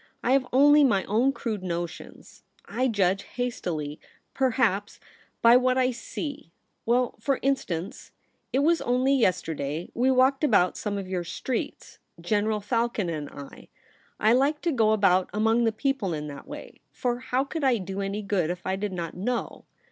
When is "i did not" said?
18.65-19.13